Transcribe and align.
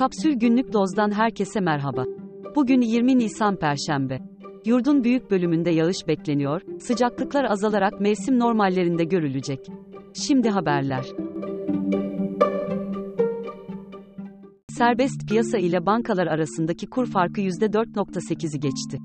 Kapsül 0.00 0.32
Günlük 0.32 0.72
Doz'dan 0.72 1.10
herkese 1.10 1.60
merhaba. 1.60 2.04
Bugün 2.56 2.80
20 2.80 3.18
Nisan 3.18 3.56
Perşembe. 3.56 4.18
Yurdun 4.64 5.04
büyük 5.04 5.30
bölümünde 5.30 5.70
yağış 5.70 5.96
bekleniyor, 6.08 6.62
sıcaklıklar 6.80 7.44
azalarak 7.44 8.00
mevsim 8.00 8.38
normallerinde 8.38 9.04
görülecek. 9.04 9.58
Şimdi 10.14 10.48
haberler. 10.48 11.04
Serbest 14.68 15.28
piyasa 15.28 15.58
ile 15.58 15.86
bankalar 15.86 16.26
arasındaki 16.26 16.86
kur 16.86 17.06
farkı 17.06 17.40
%4.8'i 17.40 18.60
geçti. 18.60 18.98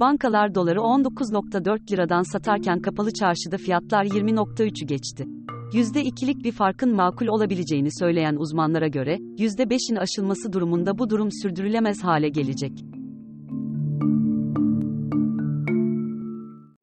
Bankalar 0.00 0.54
doları 0.54 0.78
19.4 0.78 1.92
liradan 1.92 2.32
satarken 2.32 2.80
kapalı 2.80 3.12
çarşıda 3.12 3.56
fiyatlar 3.56 4.04
20.3'ü 4.04 4.86
geçti. 4.86 5.26
%2'lik 5.72 6.44
bir 6.44 6.52
farkın 6.52 6.94
makul 6.94 7.26
olabileceğini 7.26 7.88
söyleyen 7.98 8.36
uzmanlara 8.36 8.88
göre, 8.88 9.16
%5'in 9.16 9.96
aşılması 9.96 10.52
durumunda 10.52 10.98
bu 10.98 11.10
durum 11.10 11.28
sürdürülemez 11.42 12.04
hale 12.04 12.28
gelecek. 12.28 12.72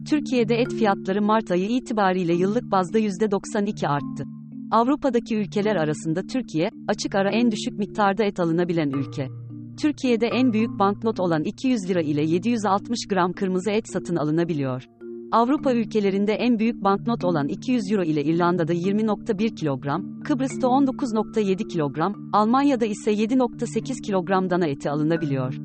Türkiye'de 0.10 0.56
et 0.56 0.74
fiyatları 0.74 1.22
Mart 1.22 1.52
ayı 1.52 1.70
itibariyle 1.70 2.34
yıllık 2.34 2.72
bazda 2.72 3.00
%92 3.00 3.88
arttı. 3.88 4.24
Avrupa'daki 4.72 5.36
ülkeler 5.36 5.76
arasında 5.76 6.22
Türkiye, 6.22 6.70
açık 6.88 7.16
ara 7.16 7.32
en 7.32 7.52
düşük 7.52 7.74
miktarda 7.74 8.24
et 8.24 8.40
alınabilen 8.40 8.90
ülke. 8.90 9.28
Türkiye'de 9.82 10.28
en 10.28 10.54
büyük 10.54 10.80
banknot 10.80 11.20
olan 11.20 11.44
200 11.44 11.90
lira 11.90 12.02
ile 12.02 12.24
760 12.24 13.08
gram 13.10 13.34
kırmızı 13.34 13.72
et 13.72 13.88
satın 13.90 14.16
alınabiliyor. 14.16 14.99
Avrupa 15.32 15.74
ülkelerinde 15.74 16.34
en 16.34 16.60
büyük 16.60 16.84
banknot 16.84 17.24
olan 17.24 17.48
200 17.48 17.92
euro 17.92 18.04
ile 18.04 18.24
İrlanda'da 18.24 18.74
20.1 18.74 19.56
kilogram, 19.56 20.24
Kıbrıs'ta 20.24 20.68
19.7 20.68 21.68
kilogram, 21.68 22.30
Almanya'da 22.34 22.86
ise 22.86 23.14
7.8 23.14 24.02
kilogram 24.02 24.50
dana 24.50 24.68
eti 24.68 24.90
alınabiliyor. 24.90 25.56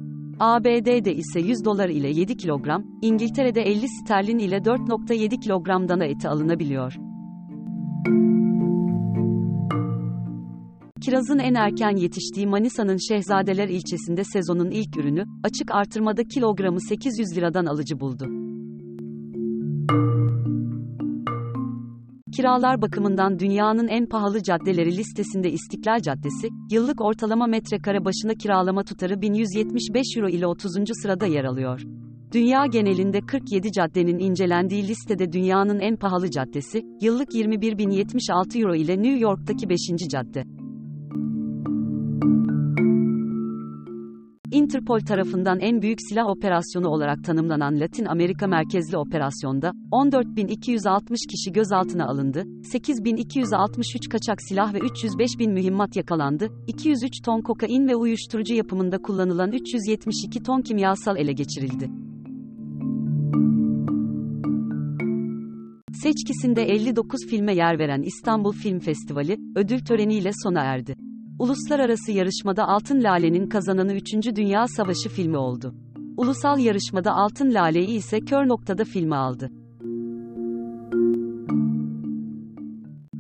ABD'de 0.41 1.15
ise 1.15 1.41
100 1.41 1.65
dolar 1.65 1.89
ile 1.89 2.09
7 2.09 2.37
kilogram, 2.37 2.85
İngiltere'de 3.03 3.63
50 3.63 3.89
sterlin 3.89 4.39
ile 4.39 4.57
4.7 4.57 5.41
kilogram 5.41 5.89
dana 5.89 6.05
eti 6.05 6.29
alınabiliyor. 6.29 6.97
Kirazın 11.01 11.39
en 11.39 11.55
erken 11.55 11.97
yetiştiği 11.97 12.47
Manisa'nın 12.47 12.97
Şehzadeler 13.09 13.69
ilçesinde 13.69 14.25
sezonun 14.25 14.71
ilk 14.71 14.97
ürünü, 14.97 15.25
açık 15.43 15.75
artırmada 15.75 16.23
kilogramı 16.25 16.81
800 16.81 17.37
liradan 17.37 17.67
alıcı 17.67 18.01
buldu. 18.01 18.44
Kiralar 22.37 22.83
bakımından 22.83 23.39
dünyanın 23.39 23.89
en 23.89 24.07
pahalı 24.07 24.43
caddeleri 24.43 24.97
listesinde 24.97 25.51
İstiklal 25.51 26.01
Caddesi, 26.01 26.49
yıllık 26.71 27.01
ortalama 27.01 27.47
metrekare 27.47 28.05
başına 28.05 28.35
kiralama 28.35 28.85
tutarı 28.85 29.21
1175 29.21 30.07
euro 30.17 30.29
ile 30.29 30.47
30. 30.47 30.73
sırada 31.03 31.27
yer 31.27 31.45
alıyor. 31.45 31.81
Dünya 32.33 32.67
genelinde 32.67 33.21
47 33.21 33.73
caddenin 33.73 34.19
incelendiği 34.19 34.89
listede 34.89 35.33
dünyanın 35.33 35.81
en 35.81 35.97
pahalı 35.97 36.31
caddesi, 36.31 36.83
yıllık 37.01 37.35
21.076 37.35 38.59
euro 38.59 38.75
ile 38.75 39.03
New 39.03 39.19
York'taki 39.19 39.69
5. 39.69 39.79
cadde. 40.11 40.64
Interpol 44.55 45.01
tarafından 45.01 45.61
en 45.61 45.83
büyük 45.83 45.99
silah 46.09 46.29
operasyonu 46.29 46.89
olarak 46.89 47.25
tanımlanan 47.25 47.81
Latin 47.81 48.05
Amerika 48.05 48.47
merkezli 48.47 48.97
operasyonda 48.97 49.73
14.260 49.93 51.31
kişi 51.31 51.53
gözaltına 51.53 52.07
alındı, 52.07 52.39
8.263 52.41 54.09
kaçak 54.09 54.43
silah 54.43 54.75
ve 54.75 54.79
305.000 54.79 55.53
mühimmat 55.53 55.97
yakalandı, 55.97 56.49
203 56.67 57.13
ton 57.25 57.41
kokain 57.41 57.89
ve 57.89 57.97
uyuşturucu 57.97 58.55
yapımında 58.55 58.99
kullanılan 58.99 59.53
372 59.53 60.43
ton 60.43 60.63
kimyasal 60.63 61.17
ele 61.17 61.33
geçirildi. 61.33 61.91
Seçkisinde 66.03 66.63
59 66.63 67.21
filme 67.31 67.55
yer 67.55 67.79
veren 67.79 68.03
İstanbul 68.03 68.53
Film 68.53 68.79
Festivali, 68.79 69.37
ödül 69.57 69.85
töreniyle 69.85 70.31
sona 70.43 70.61
erdi. 70.61 71.04
Uluslararası 71.39 72.13
yarışmada 72.13 72.69
Altın 72.69 73.03
Lale'nin 73.03 73.49
kazananı 73.49 73.95
3. 73.95 74.13
Dünya 74.37 74.67
Savaşı 74.69 75.09
filmi 75.09 75.37
oldu. 75.37 75.75
Ulusal 76.17 76.59
yarışmada 76.59 77.13
Altın 77.13 77.55
Lale'yi 77.55 77.89
ise 77.89 78.21
Kör 78.21 78.49
Nokta'da 78.49 78.85
filmi 78.85 79.17
aldı. 79.17 79.51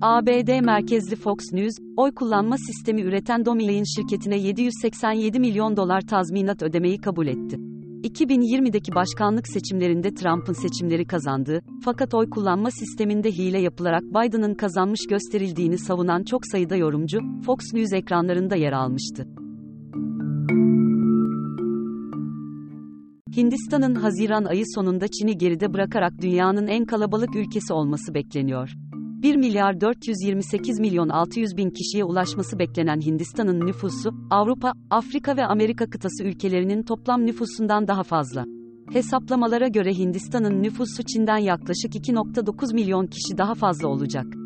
ABD 0.00 0.60
merkezli 0.60 1.16
Fox 1.16 1.36
News, 1.52 1.75
oy 1.97 2.14
kullanma 2.14 2.56
sistemi 2.58 3.02
üreten 3.02 3.44
Dominion 3.44 3.84
şirketine 3.97 4.38
787 4.38 5.41
milyon 5.41 5.76
dolar 5.76 6.00
tazminat 6.00 6.62
ödemeyi 6.62 7.00
kabul 7.00 7.26
etti. 7.26 7.74
2020'deki 8.04 8.94
başkanlık 8.94 9.48
seçimlerinde 9.48 10.15
Trump'ın 10.15 10.53
seçimleri 10.53 11.06
kazandığı, 11.06 11.62
fakat 11.84 12.15
oy 12.15 12.31
kullanma 12.31 12.70
sisteminde 12.70 13.31
hile 13.31 13.60
yapılarak 13.60 14.03
Biden'ın 14.03 14.54
kazanmış 14.54 15.00
gösterildiğini 15.10 15.78
savunan 15.78 16.25
çok 16.25 16.47
sayıda 16.47 16.76
yorumcu, 16.76 17.19
Fox 17.47 17.59
News 17.72 17.93
ekranlarında 17.93 18.56
yer 18.56 18.72
almıştı. 18.72 19.26
Hindistan'ın 23.37 23.94
Haziran 23.94 24.44
ayı 24.44 24.64
sonunda 24.75 25.09
Çin'i 25.09 25.38
geride 25.38 25.72
bırakarak 25.72 26.12
dünyanın 26.22 26.66
en 26.66 26.84
kalabalık 26.84 27.37
ülkesi 27.37 27.72
olması 27.72 28.14
bekleniyor. 28.14 28.70
1 29.25 29.37
milyar 29.37 29.81
428 29.81 30.81
milyon 30.81 31.09
600 31.09 31.57
bin 31.57 31.71
kişiye 31.71 32.05
ulaşması 32.05 32.59
beklenen 32.59 33.01
Hindistan'ın 33.01 33.67
nüfusu, 33.67 34.11
Avrupa, 34.31 34.73
Afrika 34.91 35.37
ve 35.37 35.47
Amerika 35.47 35.91
kıtası 35.91 36.25
ülkelerinin 36.25 36.83
toplam 36.83 37.27
nüfusundan 37.27 37.89
daha 37.89 38.03
fazla. 38.03 38.45
Hesaplamalara 38.93 39.69
göre 39.69 39.91
Hindistan'ın 39.91 40.62
nüfusu 40.62 41.03
Çin'den 41.03 41.39
yaklaşık 41.39 41.95
2.9 41.95 42.75
milyon 42.75 43.07
kişi 43.07 43.39
daha 43.39 43.55
fazla 43.55 43.89
olacak. 43.89 44.44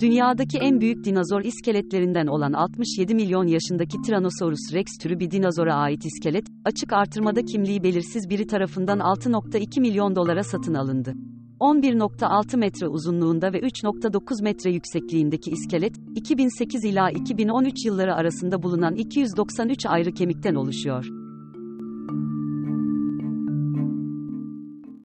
Dünyadaki 0.00 0.58
en 0.58 0.80
büyük 0.80 1.04
dinozor 1.04 1.40
iskeletlerinden 1.44 2.26
olan 2.26 2.52
67 2.52 3.14
milyon 3.14 3.46
yaşındaki 3.46 4.02
Tyrannosaurus 4.02 4.72
rex 4.72 4.86
türü 5.00 5.20
bir 5.20 5.30
dinozora 5.30 5.74
ait 5.74 6.04
iskelet, 6.04 6.46
açık 6.64 6.92
artırmada 6.92 7.44
kimliği 7.44 7.82
belirsiz 7.82 8.30
biri 8.30 8.46
tarafından 8.46 8.98
6.2 8.98 9.80
milyon 9.80 10.16
dolara 10.16 10.42
satın 10.42 10.74
alındı. 10.74 11.14
11.6 11.60 12.56
metre 12.56 12.88
uzunluğunda 12.88 13.52
ve 13.52 13.60
3.9 13.60 14.42
metre 14.42 14.72
yüksekliğindeki 14.72 15.50
iskelet, 15.50 15.96
2008 16.14 16.84
ila 16.84 17.10
2013 17.10 17.86
yılları 17.86 18.14
arasında 18.14 18.62
bulunan 18.62 18.94
293 18.94 19.86
ayrı 19.86 20.12
kemikten 20.12 20.54
oluşuyor. 20.54 21.19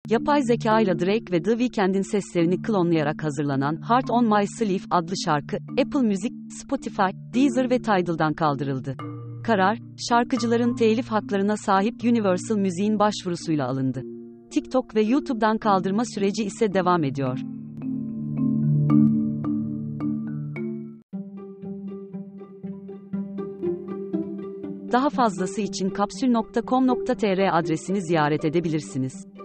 Yapay 0.09 0.41
zeka 0.43 0.81
ile 0.81 0.99
Drake 0.99 1.31
ve 1.31 1.41
The 1.41 1.57
Weeknd'in 1.57 2.01
seslerini 2.01 2.61
klonlayarak 2.61 3.23
hazırlanan 3.23 3.89
Heart 3.89 4.09
on 4.09 4.25
My 4.25 4.47
Sleeve 4.47 4.83
adlı 4.91 5.13
şarkı, 5.25 5.57
Apple 5.69 6.01
Music, 6.01 6.33
Spotify, 6.61 7.11
Deezer 7.33 7.69
ve 7.69 7.79
Tidal'dan 7.81 8.33
kaldırıldı. 8.33 8.95
Karar, 9.43 9.77
şarkıcıların 10.09 10.75
telif 10.75 11.07
haklarına 11.07 11.57
sahip 11.57 12.03
Universal 12.03 12.57
Müziğin 12.57 12.99
başvurusuyla 12.99 13.67
alındı. 13.67 14.03
TikTok 14.51 14.95
ve 14.95 15.01
YouTube'dan 15.01 15.57
kaldırma 15.57 16.03
süreci 16.15 16.43
ise 16.43 16.73
devam 16.73 17.03
ediyor. 17.03 17.39
Daha 24.91 25.09
fazlası 25.09 25.61
için 25.61 25.89
kapsül.com.tr 25.89 27.57
adresini 27.59 28.01
ziyaret 28.01 28.45
edebilirsiniz. 28.45 29.35